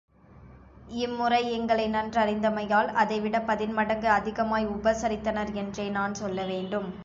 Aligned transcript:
இம்முறை 1.01 1.51
எங்களை 1.51 1.85
நன்றறிந்தமையால் 1.89 2.89
அதைவிடப் 2.93 3.45
பதின்மடங்கு 3.45 4.09
அதிகமாய் 4.09 4.67
உபசரித்தனர் 4.67 5.53
என்றே 5.53 5.89
நான் 5.89 6.13
சொல்லவேண்டும். 6.13 6.91